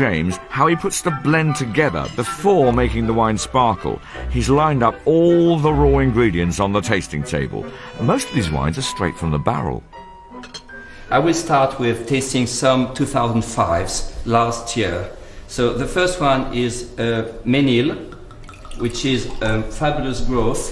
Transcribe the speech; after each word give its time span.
James 0.00 0.38
how 0.48 0.66
he 0.66 0.76
puts 0.76 1.02
the 1.02 1.10
blend 1.10 1.54
together 1.56 2.06
before 2.16 2.72
making 2.72 3.06
the 3.06 3.12
wine 3.12 3.36
sparkle. 3.36 4.00
He's 4.30 4.48
lined 4.48 4.82
up 4.82 4.94
all 5.04 5.58
the 5.58 5.74
raw 5.74 5.98
ingredients 5.98 6.58
on 6.58 6.72
the 6.72 6.80
tasting 6.80 7.22
table. 7.22 7.66
Most 8.00 8.26
of 8.30 8.34
these 8.34 8.50
wines 8.50 8.78
are 8.78 8.88
straight 8.94 9.14
from 9.14 9.30
the 9.30 9.38
barrel. 9.38 9.82
I 11.10 11.18
will 11.18 11.34
start 11.34 11.78
with 11.78 12.08
tasting 12.08 12.46
some 12.46 12.94
2005s 12.94 14.24
last 14.24 14.74
year. 14.74 15.10
So 15.48 15.74
the 15.74 15.86
first 15.86 16.18
one 16.18 16.54
is 16.54 16.98
uh, 16.98 17.30
Mesnil, 17.44 18.14
which 18.78 19.04
is 19.04 19.26
a 19.42 19.62
fabulous 19.64 20.22
growth 20.22 20.64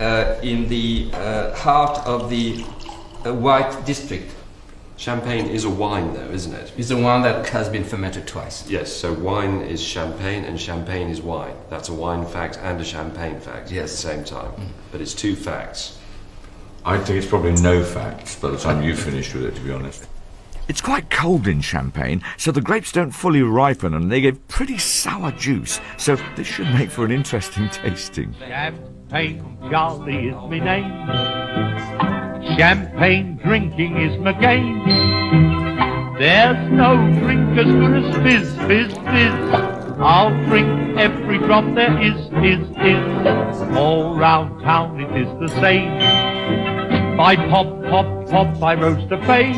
uh, 0.00 0.34
in 0.42 0.68
the 0.68 1.10
uh, 1.12 1.54
heart 1.54 1.96
of 2.04 2.28
the 2.28 2.64
uh, 3.24 3.32
White 3.34 3.86
District. 3.86 4.28
Champagne 4.98 5.46
is 5.46 5.64
a 5.64 5.70
wine, 5.70 6.12
though, 6.12 6.28
isn't 6.28 6.52
it? 6.52 6.72
It's 6.76 6.88
the 6.88 6.96
one 6.96 7.22
that 7.22 7.48
has 7.50 7.68
been 7.68 7.84
fermented 7.84 8.26
twice. 8.26 8.68
Yes, 8.68 8.92
so 8.92 9.12
wine 9.12 9.60
is 9.60 9.80
champagne 9.80 10.44
and 10.44 10.60
champagne 10.60 11.08
is 11.08 11.22
wine. 11.22 11.54
That's 11.70 11.88
a 11.88 11.94
wine 11.94 12.26
fact 12.26 12.58
and 12.60 12.80
a 12.80 12.84
champagne 12.84 13.38
fact 13.38 13.70
Yes. 13.70 13.84
at 13.84 13.90
the 13.90 13.96
same 13.96 14.24
time. 14.24 14.50
Mm. 14.60 14.66
But 14.90 15.00
it's 15.00 15.14
two 15.14 15.36
facts. 15.36 15.96
I 16.84 16.98
think 16.98 17.16
it's 17.16 17.28
probably 17.28 17.52
no 17.52 17.84
facts 17.84 18.34
by 18.34 18.50
the 18.50 18.58
time 18.58 18.82
you've 18.82 18.98
finished 18.98 19.34
with 19.34 19.44
it, 19.44 19.54
to 19.54 19.60
be 19.60 19.70
honest. 19.70 20.08
It's 20.66 20.80
quite 20.80 21.10
cold 21.10 21.46
in 21.46 21.60
Champagne, 21.60 22.20
so 22.36 22.50
the 22.50 22.60
grapes 22.60 22.90
don't 22.90 23.12
fully 23.12 23.42
ripen 23.42 23.94
and 23.94 24.10
they 24.10 24.20
give 24.20 24.48
pretty 24.48 24.78
sour 24.78 25.30
juice, 25.30 25.80
so 25.96 26.16
this 26.34 26.48
should 26.48 26.74
make 26.74 26.90
for 26.90 27.04
an 27.04 27.12
interesting 27.12 27.68
tasting. 27.70 28.34
Champagne 28.40 29.58
Charlie 29.70 30.28
is 30.30 30.34
my 30.34 30.58
name. 30.58 32.17
Champagne 32.56 33.36
drinking 33.42 33.96
is 33.98 34.18
my 34.20 34.32
game. 34.32 34.84
There's 36.18 36.72
no 36.72 36.96
drink 37.20 37.56
as 37.58 37.66
good 37.66 38.04
as 38.04 38.14
fizz, 38.16 38.56
fizz, 38.66 38.92
fizz. 38.94 39.78
I'll 40.00 40.30
drink 40.46 40.98
every 40.98 41.38
drop 41.38 41.64
there 41.74 42.00
is, 42.00 42.16
is, 42.42 42.68
is. 42.78 43.76
All 43.76 44.16
round 44.16 44.62
town 44.62 45.00
it 45.00 45.10
is 45.22 45.28
the 45.38 45.48
same. 45.60 45.98
By 47.16 47.36
pop, 47.36 47.68
pop, 47.84 48.28
pop, 48.28 48.62
I 48.62 48.74
roast 48.74 49.12
a 49.12 49.24
fame. 49.26 49.54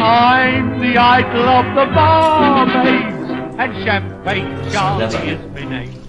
I'm 0.00 0.80
the 0.80 0.96
idol 0.96 1.48
of 1.48 1.66
the 1.74 1.94
barmaids, 1.94 3.58
and 3.58 3.84
champagne 3.84 4.72
Charlie 4.72 5.28
is 5.28 5.52
my 5.52 5.64
name. 5.68 6.02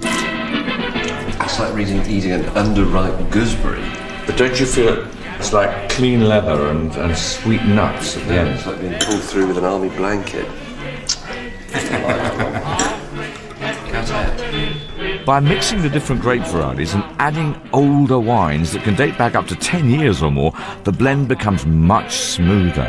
It's 1.41 1.59
like 1.59 1.73
reading, 1.75 2.05
eating 2.05 2.31
an 2.31 2.43
underripe 2.55 3.29
gooseberry. 3.31 3.83
But 4.25 4.37
don't 4.37 4.57
you 4.59 4.65
feel 4.65 5.05
it's 5.43 5.51
like 5.51 5.89
clean 5.89 6.29
leather 6.29 6.67
and, 6.67 6.95
and 6.95 7.17
sweet 7.17 7.61
nuts 7.65 8.15
at 8.15 8.25
the 8.29 8.33
Yeah, 8.35 8.39
end? 8.43 8.49
it's 8.51 8.65
like 8.65 8.79
being 8.79 8.97
pulled 9.01 9.21
through 9.21 9.47
with 9.47 9.57
an 9.57 9.65
army 9.65 9.89
blanket. 9.89 10.47
By 15.25 15.41
mixing 15.41 15.81
the 15.81 15.89
different 15.89 16.21
grape 16.21 16.43
varieties 16.43 16.93
and 16.93 17.03
adding 17.19 17.59
older 17.73 18.19
wines 18.19 18.71
that 18.71 18.83
can 18.83 18.95
date 18.95 19.17
back 19.17 19.35
up 19.35 19.45
to 19.47 19.55
10 19.57 19.89
years 19.89 20.23
or 20.23 20.31
more, 20.31 20.53
the 20.85 20.93
blend 20.93 21.27
becomes 21.27 21.65
much 21.65 22.15
smoother. 22.15 22.87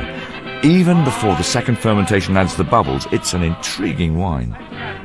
Even 0.63 1.03
before 1.03 1.35
the 1.35 1.43
second 1.43 1.77
fermentation 1.77 2.37
adds 2.37 2.55
the 2.55 2.63
bubbles, 2.63 3.09
it's 3.11 3.35
an 3.35 3.43
intriguing 3.43 4.17
wine. 4.17 4.57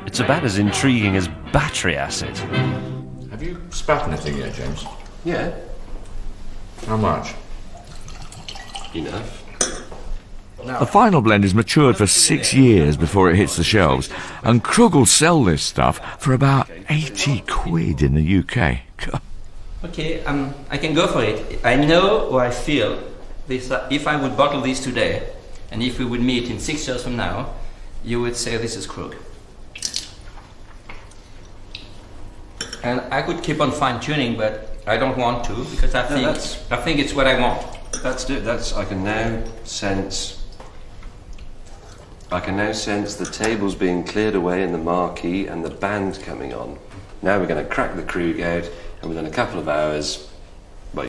It's 0.06 0.20
about 0.20 0.44
as 0.44 0.58
intriguing 0.58 1.16
as 1.16 1.26
battery 1.52 1.96
acid. 1.96 2.36
Have 3.30 3.42
you 3.42 3.60
spat 3.70 4.06
anything 4.06 4.38
yet, 4.38 4.54
James? 4.54 4.84
Yeah, 5.24 5.52
How 6.86 6.96
much? 6.96 7.34
enough. 8.94 9.36
The 10.56 10.86
final 10.86 11.22
blend 11.22 11.44
is 11.44 11.54
matured 11.54 11.96
for 11.96 12.06
six 12.06 12.52
years 12.52 12.96
before 12.96 13.30
it 13.30 13.36
hits 13.36 13.56
the 13.56 13.64
shelves, 13.64 14.10
and 14.42 14.62
Krug 14.62 14.94
will 14.94 15.06
sell 15.06 15.42
this 15.42 15.62
stuff 15.62 16.20
for 16.22 16.34
about 16.34 16.70
80 16.88 17.44
quid 17.46 18.02
in 18.02 18.14
the 18.14 18.38
UK. 18.38 18.80
God. 18.96 19.22
Okay, 19.82 20.22
um, 20.24 20.52
I 20.68 20.76
can 20.76 20.92
go 20.92 21.06
for 21.06 21.24
it. 21.24 21.58
I 21.64 21.74
know 21.74 22.28
or 22.28 22.42
I 22.42 22.50
feel 22.50 23.02
this, 23.48 23.70
uh, 23.70 23.88
if 23.90 24.06
I 24.06 24.20
would 24.20 24.36
bottle 24.36 24.60
this 24.60 24.78
today, 24.78 25.26
and 25.70 25.82
if 25.82 25.98
we 25.98 26.04
would 26.04 26.20
meet 26.20 26.50
in 26.50 26.60
six 26.60 26.86
years 26.86 27.02
from 27.02 27.16
now, 27.16 27.54
you 28.04 28.20
would 28.20 28.36
say 28.36 28.58
this 28.58 28.76
is 28.76 28.86
Krug. 28.86 29.16
And 32.82 33.00
I 33.10 33.22
could 33.22 33.42
keep 33.42 33.58
on 33.62 33.72
fine 33.72 34.00
tuning, 34.00 34.36
but 34.36 34.69
I 34.86 34.96
don't 34.96 35.16
want 35.16 35.44
to 35.44 35.54
because 35.64 35.94
I 35.94 36.02
think 36.02 36.24
that's- 36.26 36.58
I 36.70 36.76
think 36.76 36.98
it's 36.98 37.12
what 37.14 37.26
I 37.26 37.38
want. 37.38 37.62
That's 38.02 38.28
it. 38.30 38.44
That's 38.44 38.72
I 38.72 38.84
can 38.84 39.04
now 39.04 39.42
sense. 39.64 40.38
I 42.32 42.40
can 42.40 42.56
now 42.56 42.72
sense 42.72 43.14
the 43.16 43.26
tables 43.26 43.74
being 43.74 44.04
cleared 44.04 44.34
away 44.34 44.62
in 44.62 44.72
the 44.72 44.78
marquee 44.78 45.46
and 45.46 45.64
the 45.64 45.70
band 45.70 46.20
coming 46.22 46.54
on. 46.54 46.78
Now 47.22 47.38
we're 47.38 47.46
going 47.46 47.62
to 47.62 47.68
crack 47.70 47.96
the 47.96 48.02
Krug 48.02 48.40
out, 48.40 48.64
and 49.02 49.08
within 49.10 49.26
a 49.26 49.30
couple 49.30 49.58
of 49.58 49.68
hours, 49.68 50.28